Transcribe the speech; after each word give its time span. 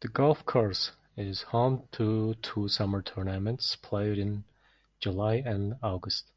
The 0.00 0.08
golf 0.08 0.44
course 0.44 0.90
is 1.16 1.42
home 1.42 1.86
to 1.92 2.34
two 2.42 2.66
summer 2.66 3.02
tournaments 3.02 3.76
played 3.76 4.18
in 4.18 4.42
July 4.98 5.34
and 5.36 5.74
August. 5.80 6.32